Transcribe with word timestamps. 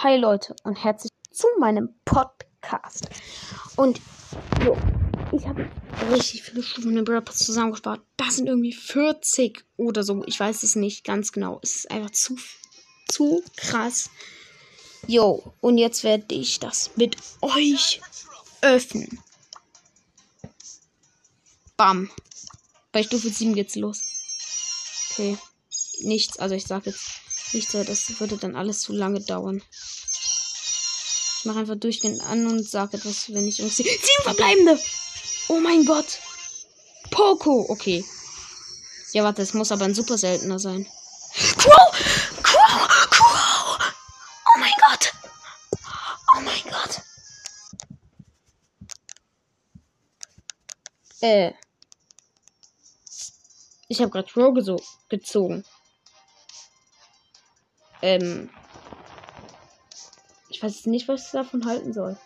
Hi 0.00 0.18
Leute 0.18 0.54
und 0.62 0.76
herzlich 0.76 1.10
zu 1.30 1.46
meinem 1.58 1.88
Podcast. 2.04 3.08
Und 3.76 3.98
jo, 4.62 4.76
ich 5.32 5.46
habe 5.46 5.70
richtig 6.10 6.42
viele 6.42 6.62
Stufen 6.62 6.98
in 6.98 7.04
Brawl 7.04 7.22
Pass 7.22 7.38
zusammengespart. 7.38 8.02
Das 8.18 8.36
sind 8.36 8.46
irgendwie 8.46 8.74
40 8.74 9.64
oder 9.78 10.02
so. 10.02 10.22
Ich 10.26 10.38
weiß 10.38 10.64
es 10.64 10.76
nicht 10.76 11.02
ganz 11.02 11.32
genau. 11.32 11.60
Es 11.62 11.76
ist 11.76 11.90
einfach 11.90 12.10
zu, 12.10 12.36
zu 13.08 13.42
krass. 13.56 14.10
Jo, 15.06 15.54
und 15.62 15.78
jetzt 15.78 16.04
werde 16.04 16.34
ich 16.34 16.60
das 16.60 16.90
mit 16.96 17.16
euch 17.40 18.02
öffnen. 18.60 19.18
Bam. 21.78 22.10
Bei 22.92 23.02
Stufe 23.02 23.30
7 23.30 23.54
geht's 23.54 23.76
los. 23.76 24.02
Okay. 25.10 25.38
Nichts, 26.00 26.38
also 26.38 26.54
ich 26.54 26.66
sage 26.66 26.90
jetzt 26.90 27.02
nichts, 27.52 27.72
das 27.72 28.20
würde 28.20 28.36
dann 28.36 28.56
alles 28.56 28.80
zu 28.80 28.92
lange 28.92 29.20
dauern. 29.20 29.62
Ich 31.38 31.44
mache 31.44 31.60
einfach 31.60 31.76
durchgehend 31.76 32.20
an 32.22 32.46
und 32.46 32.68
sage 32.68 32.96
etwas, 32.96 33.32
wenn 33.32 33.46
ich 33.46 33.60
irgendwie. 33.60 33.84
Sieben 33.84 34.22
verbleibende! 34.22 34.80
Oh 35.48 35.60
mein 35.60 35.84
Gott! 35.84 36.18
Poco! 37.10 37.66
Okay. 37.68 38.04
Ja, 39.12 39.24
warte, 39.24 39.42
es 39.42 39.54
muss 39.54 39.72
aber 39.72 39.84
ein 39.84 39.94
super 39.94 40.18
seltener 40.18 40.58
sein. 40.58 40.86
Crow! 41.56 42.42
Crow! 42.42 42.88
Crow! 43.10 43.78
Oh 44.44 44.58
mein 44.58 44.72
Gott! 44.88 45.12
Oh 46.36 46.40
mein 46.40 46.62
Gott! 46.64 47.02
Äh. 51.20 51.52
Ich 53.88 54.00
habe 54.00 54.10
gerade 54.10 54.28
Crow 54.30 54.52
gezogen. 55.08 55.64
Ähm. 58.02 58.50
Ich 60.48 60.62
weiß 60.62 60.86
nicht, 60.86 61.08
was 61.08 61.26
ich 61.26 61.32
davon 61.32 61.66
halten 61.66 61.92
soll. 61.92 62.18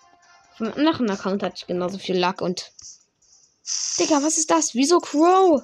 Vom 0.57 0.73
anderen 0.73 1.11
Account 1.11 1.43
hatte 1.43 1.57
ich 1.57 1.67
genauso 1.67 1.99
viel 1.99 2.19
Luck 2.19 2.41
und. 2.41 2.73
Digga, 3.99 4.23
was 4.23 4.39
ist 4.39 4.51
das? 4.51 4.75
Wieso 4.75 5.01
Crow? 5.01 5.63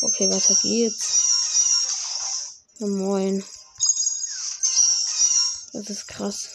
Okay, 0.00 0.30
weiter 0.30 0.54
geht's. 0.62 2.64
Oh, 2.80 2.88
moin. 2.88 3.44
Das 5.72 5.88
ist 5.88 6.08
krass. 6.08 6.48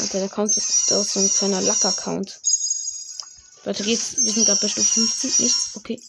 Alter, 0.00 0.18
der 0.18 0.30
Account 0.30 0.56
ist 0.56 0.92
aus 0.92 1.12
so 1.12 1.20
ein 1.20 1.30
kleiner 1.30 1.60
Luck-Account. 1.60 2.40
Weiter 3.64 3.84
geht's. 3.84 4.16
Wir 4.16 4.32
sind 4.32 4.46
gerade 4.46 4.60
bei 4.60 4.68
Stufe 4.68 4.92
15. 4.92 5.44
Nichts. 5.44 5.70
Okay. 5.74 6.02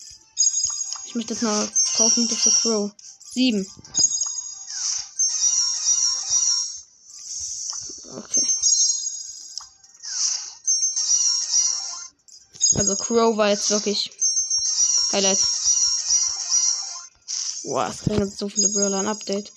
Ich 1.06 1.16
möchte 1.16 1.34
jetzt 1.34 1.44
mal 1.44 1.70
kaufen 1.96 2.30
für 2.30 2.52
Crow. 2.52 2.92
7. 3.36 3.68
Okay. 8.16 8.48
Also 12.76 12.96
Crow 12.96 13.36
war 13.36 13.50
jetzt 13.50 13.70
wirklich 13.72 14.10
Highlight. 15.12 15.40
Boah, 17.64 17.90
es 17.90 18.04
kriegen 18.04 18.32
so 18.32 18.48
viele 18.48 18.70
Brawler 18.70 19.00
ein 19.00 19.08
Update. 19.08 19.52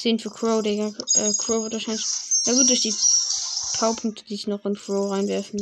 Zehn 0.00 0.18
für 0.18 0.30
Crow, 0.30 0.62
Digga. 0.62 0.92
Äh, 1.14 1.34
Crow 1.34 1.62
wird 1.62 1.74
wahrscheinlich 1.74 2.06
ja 2.46 2.54
gut, 2.54 2.70
durch 2.70 2.80
die 2.80 2.94
Powerpunkte, 3.78 4.24
die 4.24 4.34
ich 4.34 4.46
noch 4.46 4.64
in 4.64 4.76
Crow 4.76 5.10
reinwerfen 5.10 5.60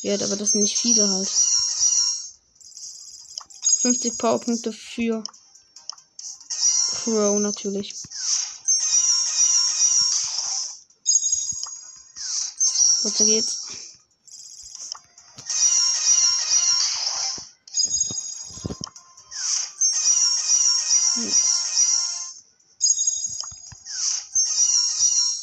werde, 0.00 0.24
aber 0.24 0.36
das 0.36 0.50
sind 0.50 0.62
nicht 0.62 0.78
viele 0.78 1.06
halt. 1.06 1.51
50 3.82 4.16
Powerpunkte 4.16 4.72
für 4.72 5.24
Crow 6.92 7.40
natürlich. 7.40 7.92
Weiter 13.02 13.24
geht's. 13.24 13.62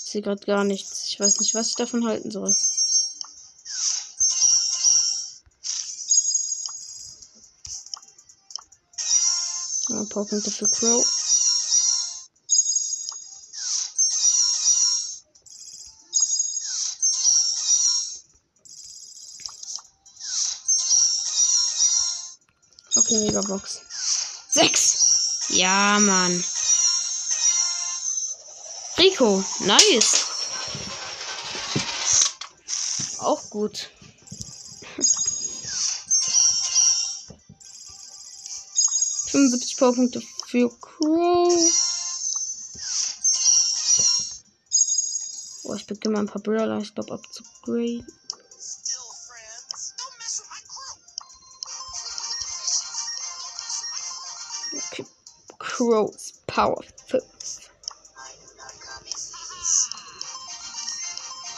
sehe 0.10 0.22
gerade 0.22 0.46
gar 0.46 0.64
nichts. 0.64 1.08
Ich 1.08 1.20
weiß 1.20 1.40
nicht, 1.40 1.54
was 1.56 1.70
ich 1.70 1.76
davon 1.76 2.06
halten 2.08 2.32
soll. 2.32 2.54
Ein 9.92 10.08
paar 10.08 10.24
Punkte 10.24 10.52
für 10.52 10.68
Crow. 10.70 11.04
Okay, 22.96 23.20
Megabox. 23.26 23.82
Sechs! 24.50 25.48
Ja, 25.50 25.98
Mann. 26.00 26.44
Rico, 29.00 29.44
nice. 29.62 30.28
Auch 33.20 33.50
gut. 33.50 33.90
Fünfundsiebzig 39.30 39.78
Powerpunkte 39.78 40.22
für 40.48 40.70
Crow. 40.80 41.54
Oh, 45.64 45.76
ich 45.76 45.86
beginne 45.86 46.14
mal 46.16 46.22
ein 46.22 46.28
paar 46.28 46.42
Brawler, 46.42 46.80
ich 46.80 46.96
glaube, 46.96 47.14
abzugraden. 47.14 48.08
Okay. 54.92 55.06
Crow's 55.60 56.34
Power 56.48 56.84
5. 57.08 57.24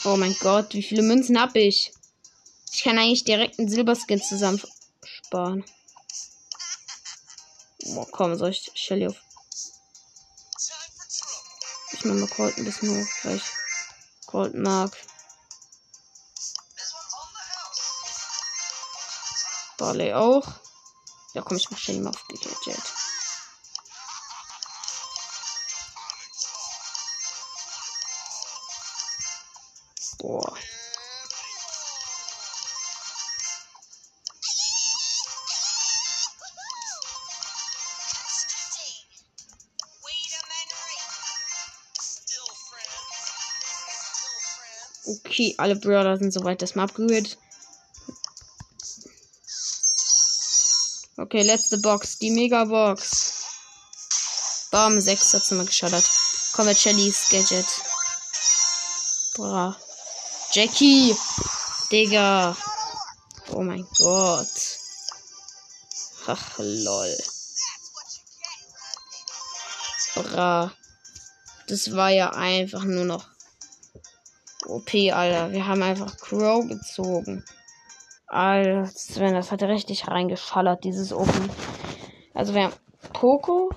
Oh 0.03 0.17
mein 0.17 0.35
Gott, 0.41 0.73
wie 0.73 0.83
viele 0.83 1.03
Münzen 1.03 1.39
habe 1.39 1.59
ich? 1.59 1.93
Ich 2.73 2.83
kann 2.83 2.97
eigentlich 2.97 3.23
direkt 3.23 3.59
einen 3.59 3.69
Silberskin 3.69 4.21
zusammen 4.21 4.61
sparen. 5.05 5.63
Oh, 7.87 8.05
komm, 8.11 8.37
soll 8.37 8.51
ich 8.51 8.71
Shelly 8.75 9.07
auf. 9.07 9.15
Ich 11.93 12.05
mal 12.05 12.27
Colt 12.27 12.57
ein 12.57 12.65
bisschen 12.65 12.89
hoch, 12.89 13.09
gleich. 13.21 13.43
Colt 14.25 14.53
mag. 14.55 14.95
Barley 19.77 20.13
auch. 20.13 20.47
Ja, 21.33 21.41
komm, 21.41 21.57
ich 21.57 21.69
mach 21.71 21.77
Shelly 21.77 21.99
mal 21.99 22.09
auf 22.09 22.27
Gadget. 22.27 22.93
Boah. 30.19 30.57
Okay, 45.05 45.55
alle 45.57 45.75
Brawler 45.75 46.17
sind 46.17 46.31
soweit 46.31 46.61
das 46.61 46.75
mal 46.75 46.83
abgerührt. 46.83 47.37
Okay, 51.17 51.43
letzte 51.43 51.77
Box, 51.77 52.17
die 52.19 52.31
Mega-Box. 52.31 53.33
Bam, 54.71 54.99
6 54.99 55.33
hat 55.33 55.51
mal 55.51 55.65
geschaddert. 55.65 56.05
Kommen 56.53 56.69
wir 56.69 56.75
Shellys 56.75 57.29
Gadget. 57.29 57.65
Boah. 59.35 59.75
Jackie. 60.51 61.15
Digga. 61.91 62.55
Oh 63.49 63.61
mein 63.61 63.85
Gott. 63.97 64.79
Ach, 66.27 66.57
lol. 66.57 67.17
Bra. 70.15 70.73
Das 71.67 71.93
war 71.95 72.09
ja 72.09 72.31
einfach 72.31 72.83
nur 72.83 73.05
noch 73.05 73.30
OP, 74.71 74.93
Alter. 75.13 75.51
Wir 75.51 75.67
haben 75.67 75.83
einfach 75.83 76.17
Crow 76.17 76.67
gezogen. 76.67 77.43
Alter, 78.27 78.85
Sven, 78.87 79.33
das 79.33 79.51
hat 79.51 79.61
richtig 79.63 80.07
reingeschallert, 80.07 80.83
dieses 80.83 81.13
Open. 81.13 81.49
Also 82.33 82.53
wir 82.53 82.63
haben 82.63 82.73
Poco, 83.13 83.69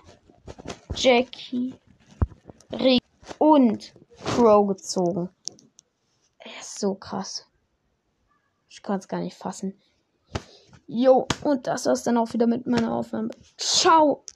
Jackie, 0.94 1.74
Rick 2.72 3.02
und 3.38 3.92
Crow 4.24 4.66
gezogen 4.68 5.28
so 6.84 6.94
krass. 6.94 7.46
Ich 8.68 8.82
kann 8.82 8.98
es 8.98 9.08
gar 9.08 9.20
nicht 9.20 9.36
fassen. 9.36 9.80
Jo, 10.86 11.26
und 11.42 11.66
das 11.66 11.86
war's 11.86 12.02
dann 12.02 12.18
auch 12.18 12.32
wieder 12.34 12.46
mit 12.46 12.66
meiner 12.66 12.92
Aufnahme. 12.92 13.30
Ciao! 13.56 14.24